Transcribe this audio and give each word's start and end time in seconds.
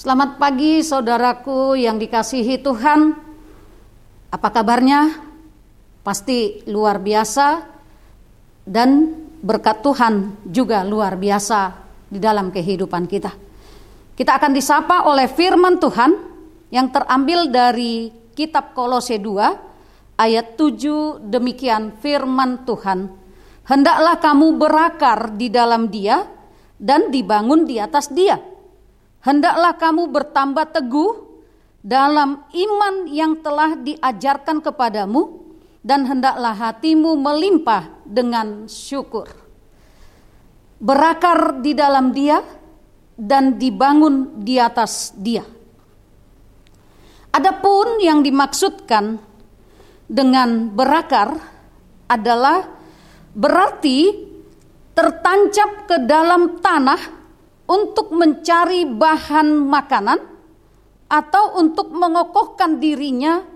Selamat 0.00 0.40
pagi 0.40 0.80
saudaraku 0.80 1.76
yang 1.76 2.00
dikasihi 2.00 2.64
Tuhan. 2.64 3.12
Apa 4.32 4.48
kabarnya? 4.48 5.12
Pasti 6.00 6.64
luar 6.72 7.04
biasa 7.04 7.68
dan 8.64 9.12
berkat 9.44 9.84
Tuhan 9.84 10.40
juga 10.48 10.88
luar 10.88 11.20
biasa 11.20 11.84
di 12.08 12.16
dalam 12.16 12.48
kehidupan 12.48 13.04
kita. 13.04 13.28
Kita 14.16 14.40
akan 14.40 14.56
disapa 14.56 15.04
oleh 15.04 15.28
firman 15.28 15.76
Tuhan 15.76 16.16
yang 16.72 16.88
terambil 16.88 17.52
dari 17.52 18.08
kitab 18.32 18.72
Kolose 18.72 19.20
2 19.20 20.16
ayat 20.16 20.56
7 20.56 21.28
demikian 21.28 22.00
firman 22.00 22.64
Tuhan. 22.64 23.04
Hendaklah 23.68 24.16
kamu 24.16 24.56
berakar 24.56 25.36
di 25.36 25.52
dalam 25.52 25.92
dia 25.92 26.24
dan 26.80 27.12
dibangun 27.12 27.68
di 27.68 27.76
atas 27.76 28.08
dia 28.08 28.59
Hendaklah 29.20 29.76
kamu 29.76 30.08
bertambah 30.08 30.72
teguh 30.72 31.12
dalam 31.84 32.44
iman 32.48 32.94
yang 33.08 33.40
telah 33.40 33.76
diajarkan 33.76 34.64
kepadamu, 34.64 35.40
dan 35.80 36.04
hendaklah 36.04 36.52
hatimu 36.52 37.16
melimpah 37.16 38.04
dengan 38.04 38.68
syukur. 38.68 39.28
Berakar 40.80 41.60
di 41.60 41.72
dalam 41.72 42.12
Dia 42.12 42.40
dan 43.16 43.56
dibangun 43.56 44.44
di 44.44 44.60
atas 44.60 45.12
Dia. 45.16 45.44
Adapun 47.32 48.00
yang 48.00 48.24
dimaksudkan 48.24 49.20
dengan 50.08 50.72
berakar 50.72 51.36
adalah 52.10 52.64
berarti 53.36 54.28
tertancap 54.92 55.86
ke 55.86 55.96
dalam 56.04 56.58
tanah 56.58 57.19
untuk 57.70 58.10
mencari 58.10 58.82
bahan 58.82 59.46
makanan 59.62 60.18
atau 61.06 61.62
untuk 61.62 61.94
mengokohkan 61.94 62.82
dirinya 62.82 63.46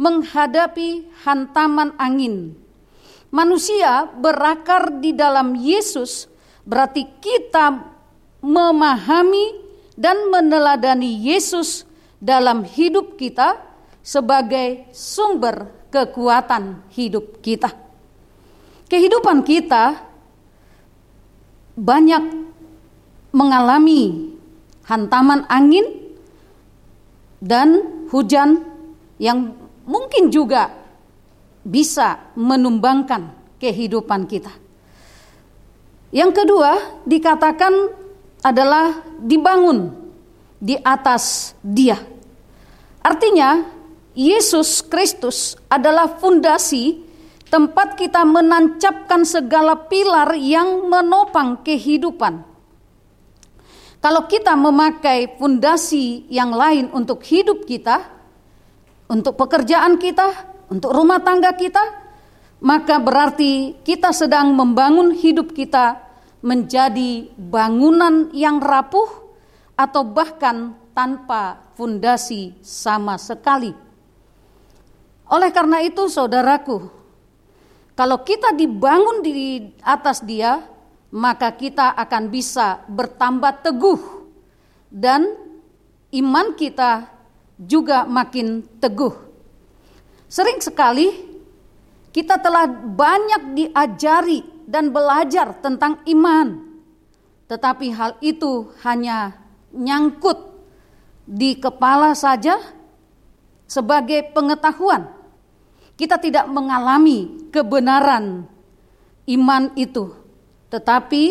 menghadapi 0.00 1.12
hantaman 1.28 1.92
angin. 2.00 2.56
Manusia 3.28 4.08
berakar 4.08 5.04
di 5.04 5.12
dalam 5.12 5.52
Yesus 5.52 6.32
berarti 6.64 7.04
kita 7.20 7.76
memahami 8.40 9.68
dan 9.92 10.32
meneladani 10.32 11.28
Yesus 11.28 11.84
dalam 12.16 12.64
hidup 12.64 13.20
kita 13.20 13.60
sebagai 14.00 14.88
sumber 14.96 15.68
kekuatan 15.92 16.88
hidup 16.96 17.44
kita. 17.44 17.68
Kehidupan 18.88 19.44
kita 19.44 20.00
banyak 21.76 22.47
mengalami 23.38 24.34
hantaman 24.90 25.46
angin 25.46 25.86
dan 27.38 27.86
hujan 28.10 28.66
yang 29.22 29.54
mungkin 29.86 30.34
juga 30.34 30.74
bisa 31.62 32.34
menumbangkan 32.34 33.30
kehidupan 33.62 34.26
kita. 34.26 34.50
Yang 36.10 36.42
kedua, 36.42 37.04
dikatakan 37.06 37.94
adalah 38.42 39.06
dibangun 39.22 39.92
di 40.58 40.74
atas 40.80 41.54
Dia. 41.62 42.00
Artinya, 43.04 43.62
Yesus 44.18 44.82
Kristus 44.82 45.54
adalah 45.70 46.18
fundasi 46.18 47.06
tempat 47.52 47.94
kita 47.94 48.24
menancapkan 48.24 49.22
segala 49.22 49.76
pilar 49.86 50.34
yang 50.34 50.88
menopang 50.90 51.60
kehidupan. 51.62 52.57
Kalau 53.98 54.30
kita 54.30 54.54
memakai 54.54 55.34
fundasi 55.34 56.30
yang 56.30 56.54
lain 56.54 56.86
untuk 56.94 57.18
hidup 57.26 57.66
kita, 57.66 58.06
untuk 59.10 59.34
pekerjaan 59.34 59.98
kita, 59.98 60.54
untuk 60.70 60.94
rumah 60.94 61.18
tangga 61.18 61.50
kita, 61.58 61.82
maka 62.62 63.02
berarti 63.02 63.74
kita 63.82 64.14
sedang 64.14 64.54
membangun 64.54 65.10
hidup 65.14 65.50
kita 65.50 65.98
menjadi 66.42 67.26
bangunan 67.34 68.30
yang 68.30 68.62
rapuh 68.62 69.10
atau 69.74 70.02
bahkan 70.06 70.78
tanpa 70.94 71.62
fundasi 71.74 72.54
sama 72.62 73.18
sekali. 73.18 73.74
Oleh 75.28 75.50
karena 75.50 75.82
itu, 75.82 76.06
saudaraku, 76.06 76.86
kalau 77.98 78.22
kita 78.22 78.54
dibangun 78.54 79.26
di 79.26 79.70
atas 79.82 80.22
Dia, 80.22 80.62
maka 81.08 81.56
kita 81.56 81.96
akan 81.96 82.28
bisa 82.28 82.84
bertambah 82.88 83.64
teguh 83.64 84.00
dan 84.92 85.24
iman 86.12 86.52
kita 86.52 87.08
juga 87.56 88.04
makin 88.04 88.64
teguh. 88.76 89.12
Sering 90.28 90.60
sekali 90.60 91.08
kita 92.12 92.36
telah 92.40 92.68
banyak 92.68 93.56
diajari 93.56 94.44
dan 94.68 94.92
belajar 94.92 95.56
tentang 95.64 96.04
iman, 96.04 96.60
tetapi 97.48 97.88
hal 97.96 98.20
itu 98.20 98.68
hanya 98.84 99.32
nyangkut 99.72 100.36
di 101.24 101.56
kepala 101.56 102.12
saja 102.12 102.60
sebagai 103.64 104.28
pengetahuan. 104.36 105.08
Kita 105.96 106.20
tidak 106.20 106.46
mengalami 106.46 107.50
kebenaran 107.50 108.46
iman 109.26 109.64
itu 109.74 110.27
tetapi 110.68 111.24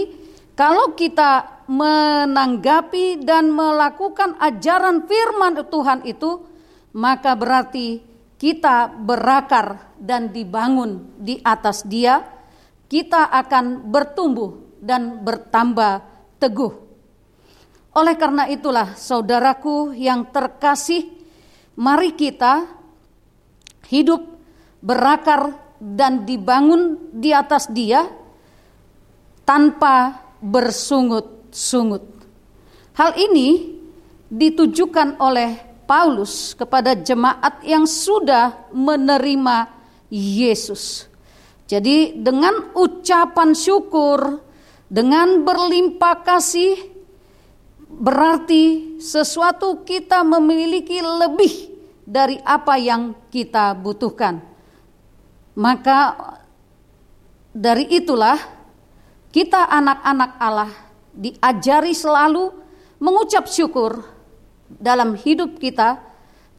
kalau 0.57 0.97
kita 0.97 1.61
menanggapi 1.69 3.21
dan 3.21 3.53
melakukan 3.53 4.33
ajaran 4.41 5.05
firman 5.05 5.61
Tuhan 5.67 6.01
itu, 6.09 6.41
maka 6.97 7.37
berarti 7.37 8.01
kita 8.41 8.89
berakar 8.89 9.93
dan 10.01 10.33
dibangun 10.33 11.13
di 11.21 11.37
atas 11.45 11.85
Dia, 11.85 12.23
kita 12.89 13.29
akan 13.29 13.85
bertumbuh 13.85 14.81
dan 14.81 15.21
bertambah 15.21 16.01
teguh. 16.41 16.73
Oleh 17.97 18.15
karena 18.17 18.49
itulah, 18.49 18.97
saudaraku 18.97 19.93
yang 19.93 20.29
terkasih, 20.33 21.05
mari 21.77 22.17
kita 22.17 22.65
hidup 23.89 24.25
berakar 24.81 25.53
dan 25.77 26.25
dibangun 26.25 27.13
di 27.13 27.33
atas 27.33 27.69
Dia 27.69 28.05
tanpa 29.47 30.19
bersungut-sungut. 30.43 32.03
Hal 32.99 33.15
ini 33.15 33.79
ditujukan 34.27 35.15
oleh 35.23 35.55
Paulus 35.87 36.51
kepada 36.51 36.91
jemaat 36.99 37.63
yang 37.63 37.87
sudah 37.87 38.67
menerima 38.75 39.71
Yesus. 40.11 41.07
Jadi 41.63 42.19
dengan 42.19 42.75
ucapan 42.75 43.55
syukur, 43.55 44.43
dengan 44.91 45.47
berlimpah 45.47 46.27
kasih 46.27 46.75
berarti 47.87 48.95
sesuatu 48.99 49.87
kita 49.87 50.27
memiliki 50.27 50.99
lebih 50.99 51.71
dari 52.03 52.35
apa 52.43 52.75
yang 52.75 53.15
kita 53.31 53.75
butuhkan. 53.79 54.43
Maka 55.55 56.15
dari 57.55 57.87
itulah 57.95 58.56
kita 59.31 59.67
anak-anak 59.67 60.31
Allah 60.39 60.71
diajari 61.17 61.91
selalu 61.91 62.53
mengucap 63.01 63.49
syukur 63.49 64.01
dalam 64.67 65.17
hidup 65.17 65.57
kita 65.57 66.01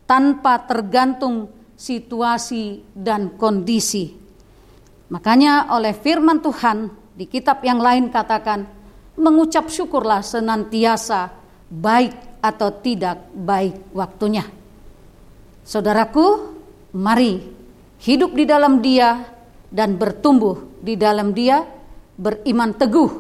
tanpa 0.09 0.65
tergantung 0.65 1.53
situasi 1.79 2.83
dan 2.97 3.39
kondisi. 3.39 4.17
Makanya 5.09 5.73
oleh 5.73 5.95
firman 5.95 6.43
Tuhan 6.43 6.91
di 7.15 7.25
kitab 7.25 7.63
yang 7.65 7.81
lain 7.81 8.11
katakan 8.13 8.67
mengucap 9.19 9.71
syukurlah 9.71 10.21
senantiasa 10.21 11.33
baik 11.69 12.43
atau 12.43 12.71
tidak 12.79 13.29
baik 13.35 13.93
waktunya. 13.93 14.47
Saudaraku, 15.67 16.57
mari 16.97 17.43
hidup 18.01 18.33
di 18.33 18.45
dalam 18.49 18.81
Dia 18.81 19.21
dan 19.69 20.01
bertumbuh 20.01 20.81
di 20.81 20.97
dalam 20.97 21.37
Dia 21.37 21.78
beriman 22.19 22.75
teguh 22.75 23.11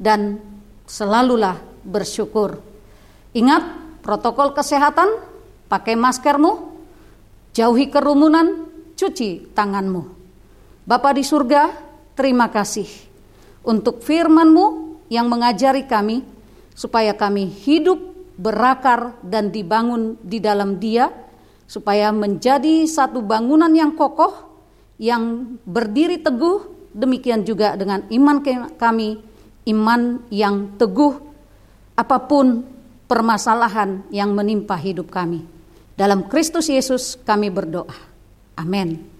dan 0.00 0.40
selalulah 0.88 1.60
bersyukur. 1.84 2.56
Ingat 3.36 3.62
protokol 4.00 4.56
kesehatan, 4.56 5.20
pakai 5.68 5.94
maskermu, 5.94 6.72
jauhi 7.52 7.92
kerumunan, 7.92 8.66
cuci 8.96 9.52
tanganmu. 9.52 10.02
Bapa 10.88 11.14
di 11.14 11.22
surga, 11.22 11.70
terima 12.16 12.48
kasih 12.50 12.88
untuk 13.62 14.00
firman-Mu 14.00 14.98
yang 15.12 15.28
mengajari 15.28 15.84
kami 15.84 16.24
supaya 16.72 17.12
kami 17.12 17.44
hidup 17.46 18.00
berakar 18.40 19.20
dan 19.20 19.52
dibangun 19.52 20.16
di 20.24 20.40
dalam 20.40 20.80
Dia 20.80 21.12
supaya 21.68 22.08
menjadi 22.10 22.88
satu 22.88 23.20
bangunan 23.20 23.70
yang 23.70 23.94
kokoh 23.94 24.32
yang 24.96 25.54
berdiri 25.68 26.24
teguh 26.24 26.79
demikian 26.90 27.46
juga 27.46 27.74
dengan 27.78 28.06
iman 28.10 28.38
kami, 28.76 29.18
iman 29.70 30.00
yang 30.30 30.74
teguh 30.76 31.14
apa 31.94 32.18
pun 32.24 32.64
permasalahan 33.10 34.06
yang 34.14 34.32
menimpa 34.32 34.78
hidup 34.78 35.10
kami. 35.10 35.42
Dalam 35.98 36.30
Kristus 36.30 36.70
Yesus 36.72 37.20
kami 37.20 37.52
berdoa. 37.52 37.92
Amin. 38.56 39.19